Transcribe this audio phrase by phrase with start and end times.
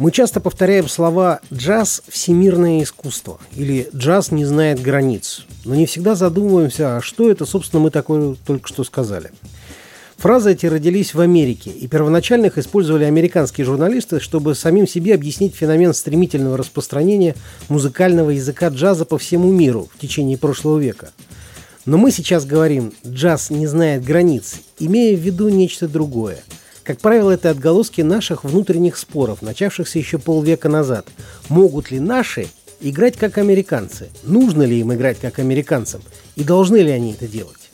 [0.00, 6.14] Мы часто повторяем слова «джаз– всемирное искусство» или «джаз не знает границ», но не всегда
[6.14, 9.30] задумываемся, а что это, собственно, мы такое только что сказали.
[10.16, 15.54] Фразы эти родились в Америке, и первоначально их использовали американские журналисты, чтобы самим себе объяснить
[15.54, 17.34] феномен стремительного распространения
[17.68, 21.10] музыкального языка джаза по всему миру в течение прошлого века.
[21.84, 26.38] Но мы сейчас говорим «джаз не знает границ», имея в виду нечто другое.
[26.90, 31.06] Как правило, это отголоски наших внутренних споров, начавшихся еще полвека назад.
[31.48, 32.48] Могут ли наши
[32.80, 34.08] играть как американцы?
[34.24, 36.02] Нужно ли им играть как американцам?
[36.34, 37.70] И должны ли они это делать?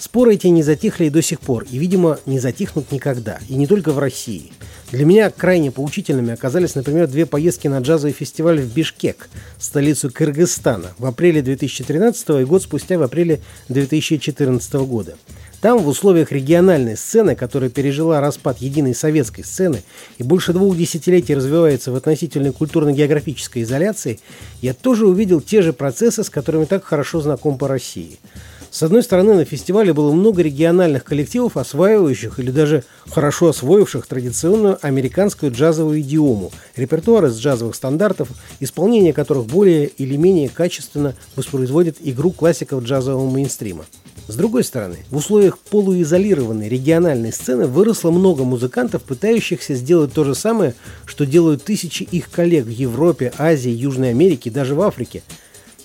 [0.00, 3.66] Споры эти не затихли и до сих пор, и, видимо, не затихнут никогда, и не
[3.66, 4.50] только в России.
[4.92, 10.94] Для меня крайне поучительными оказались, например, две поездки на джазовый фестиваль в Бишкек, столицу Кыргызстана,
[10.98, 15.18] в апреле 2013 и год спустя в апреле 2014 года.
[15.60, 19.82] Там, в условиях региональной сцены, которая пережила распад единой советской сцены
[20.18, 24.20] и больше двух десятилетий развивается в относительной культурно-географической изоляции,
[24.62, 28.18] я тоже увидел те же процессы, с которыми так хорошо знаком по России–
[28.78, 34.78] с одной стороны, на фестивале было много региональных коллективов, осваивающих или даже хорошо освоивших традиционную
[34.82, 38.28] американскую джазовую идиому, репертуар из джазовых стандартов,
[38.60, 43.84] исполнение которых более или менее качественно воспроизводит игру классиков джазового мейнстрима.
[44.28, 50.36] С другой стороны, в условиях полуизолированной региональной сцены выросло много музыкантов, пытающихся сделать то же
[50.36, 55.24] самое, что делают тысячи их коллег в Европе, Азии, Южной Америке, даже в Африке.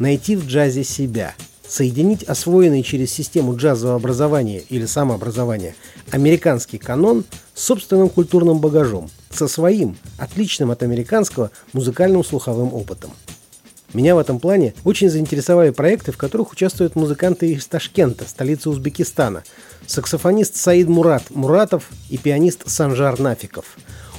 [0.00, 1.36] Найти в джазе себя–
[1.70, 5.76] соединить освоенный через систему джазового образования или самообразования
[6.10, 13.12] американский канон с собственным культурным багажом, со своим, отличным от американского, музыкальным слуховым опытом.
[13.94, 19.44] Меня в этом плане очень заинтересовали проекты, в которых участвуют музыканты из Ташкента, столицы Узбекистана,
[19.86, 23.76] саксофонист Саид Мурат Муратов и пианист Санжар Нафиков.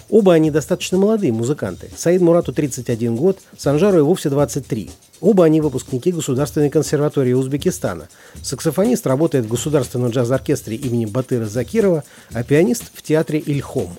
[0.09, 1.89] Оба они достаточно молодые музыканты.
[1.95, 4.89] Саид Мурату 31 год, Санжару и вовсе 23.
[5.21, 8.09] Оба они выпускники Государственной консерватории Узбекистана.
[8.41, 13.95] Саксофонист работает в Государственном джаз-оркестре имени Батыра Закирова, а пианист в театре Ильхом.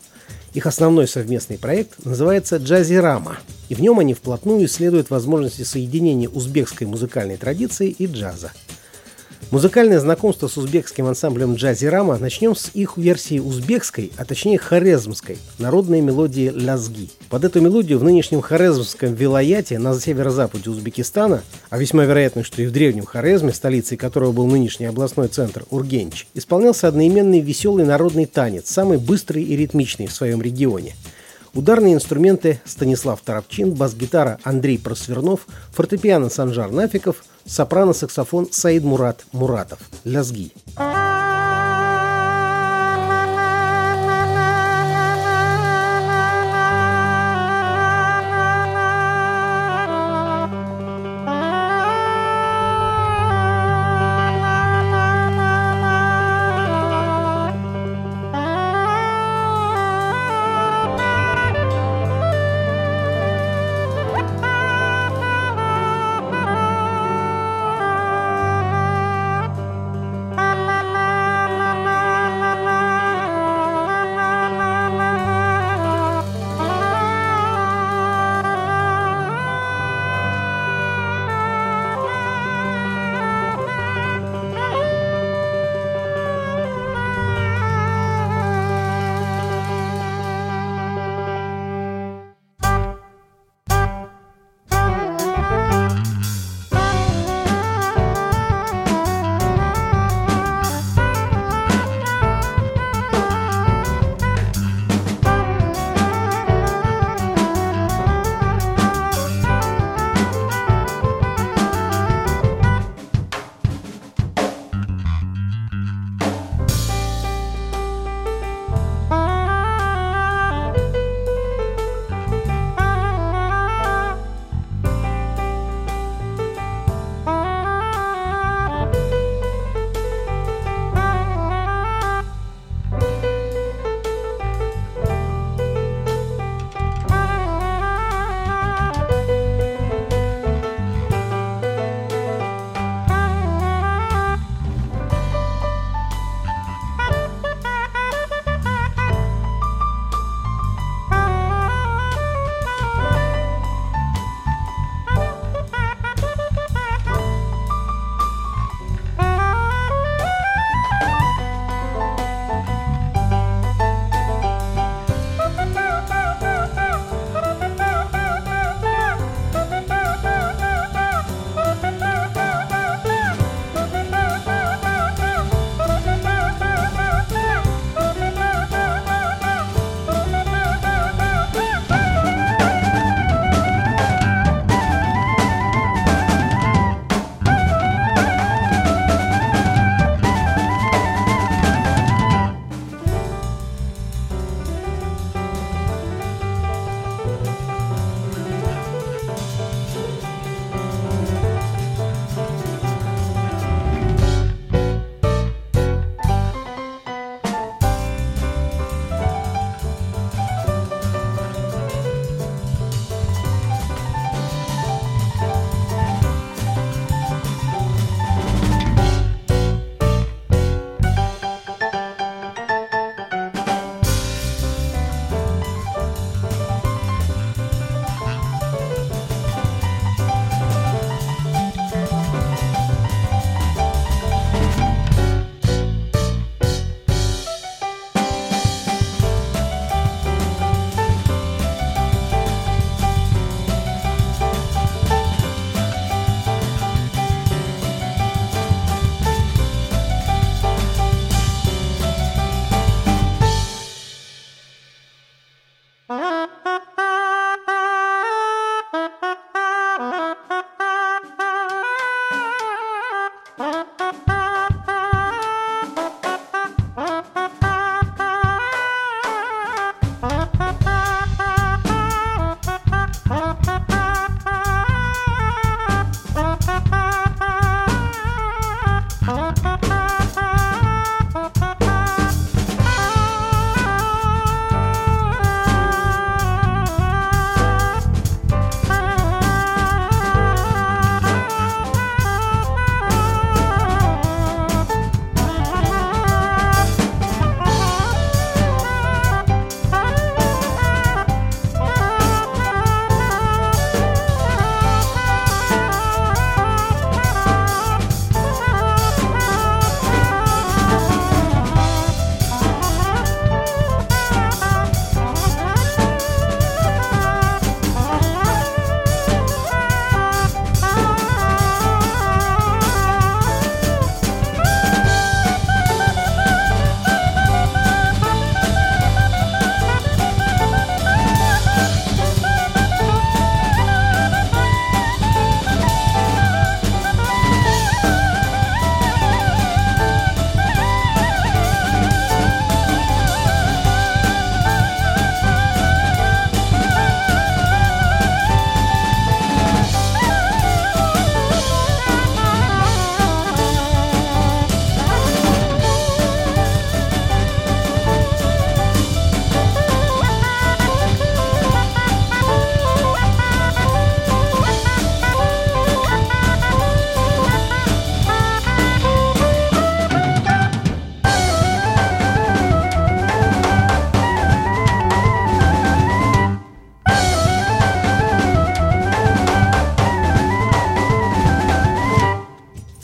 [0.52, 3.38] Их основной совместный проект называется «Джазирама»,
[3.68, 8.52] и в нем они вплотную исследуют возможности соединения узбекской музыкальной традиции и джаза–
[9.50, 15.38] Музыкальное знакомство с узбекским ансамблем «Джази Рама» начнем с их версии узбекской, а точнее хорезмской,
[15.58, 17.10] народной мелодии «Лязги».
[17.28, 22.66] Под эту мелодию в нынешнем хорезмском вилаяте на северо-западе Узбекистана, а весьма вероятно, что и
[22.66, 28.70] в древнем Хорезме, столицей которого был нынешний областной центр Ургенч, исполнялся одноименный веселый народный танец,
[28.70, 30.94] самый быстрый и ритмичный в своем регионе–
[31.54, 39.78] Ударные инструменты Станислав Тарапчин, бас-гитара Андрей Просвернов, фортепиано Санжар Нафиков, сопрано-саксофон Саид Мурат Муратов.
[40.04, 40.52] Лязги.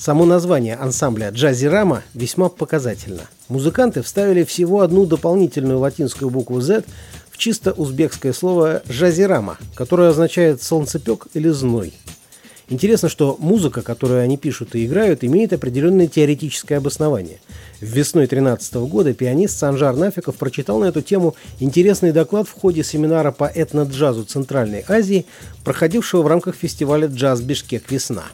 [0.08, 3.28] Само название ансамбля «Джазирама» весьма показательно.
[3.50, 6.84] Музыканты вставили всего одну дополнительную латинскую букву «Z»
[7.30, 11.92] в чисто узбекское слово «жазирама», которое означает «солнцепек» или «зной».
[12.70, 17.40] Интересно, что музыка, которую они пишут и играют, имеет определенное теоретическое обоснование.
[17.82, 23.30] Весной 2013 года пианист Санжар Нафиков прочитал на эту тему интересный доклад в ходе семинара
[23.30, 25.26] по этно-джазу Центральной Азии,
[25.64, 27.90] проходившего в рамках фестиваля «Джаз Бишкек.
[27.90, 28.24] Весна».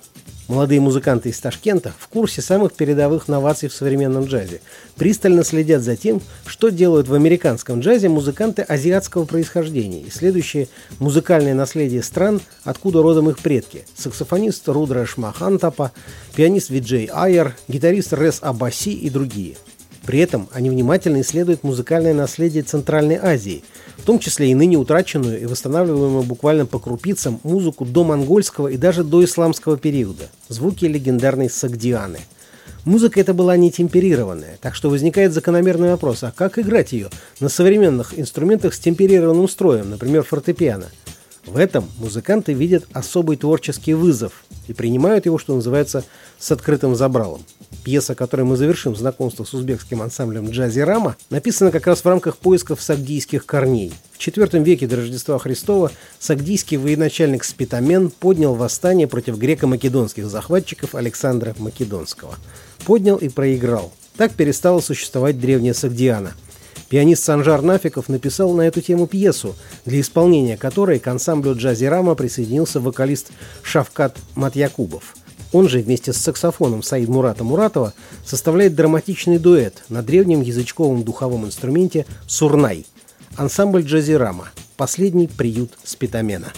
[0.47, 4.61] Молодые музыканты из Ташкента в курсе самых передовых новаций в современном джазе.
[4.97, 12.03] Пристально следят за тем, что делают в американском джазе музыканты азиатского происхождения, исследующие музыкальное наследие
[12.03, 13.87] стран, откуда родом их предки.
[13.97, 15.93] Саксофонист Рудраш Махантапа,
[16.37, 19.57] пианист Виджей Айер, гитарист Рес Абаси и другие.
[20.07, 23.65] При этом они внимательно исследуют музыкальное наследие Центральной Азии–
[24.05, 28.77] в том числе и ныне утраченную и восстанавливаемую буквально по крупицам музыку до монгольского и
[28.77, 32.19] даже до исламского периода, звуки легендарной Сагдианы.
[32.85, 37.09] Музыка эта была не темперированная, так что возникает закономерный вопрос, а как играть ее
[37.41, 40.91] на современных инструментах с темперированным строем, например, фортепиано?
[41.47, 46.05] В этом музыканты видят особый творческий вызов и принимают его, что называется,
[46.39, 47.43] с открытым забралом.
[47.85, 52.39] Пьеса, которой мы завершим знакомство с узбекским ансамблем «Джази Рама», написана как раз в рамках
[52.39, 53.93] поисков сагдийских корней.
[54.13, 61.55] В IV веке до Рождества Христова сагдийский военачальник Спитамен поднял восстание против греко-македонских захватчиков Александра
[61.59, 62.37] Македонского.
[62.87, 63.93] Поднял и проиграл.
[64.17, 66.33] Так перестала существовать древняя Сагдиана.
[66.95, 72.15] Пианист Санжар Нафиков написал на эту тему пьесу, для исполнения которой к ансамблю «Джази Рама»
[72.15, 73.33] присоединился вокалист
[73.65, 75.17] Шавкат Матьякубов–
[75.53, 81.47] он же вместе с саксофоном Саид Мурата Муратова составляет драматичный дуэт на древнем язычковом духовом
[81.47, 82.87] инструменте «Сурнай».
[83.37, 86.53] Ансамбль «Джазирама»– последний приют спитамена.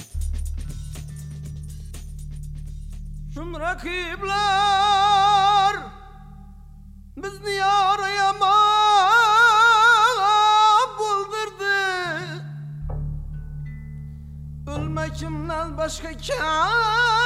[15.17, 17.26] Ölmekimden başka kâr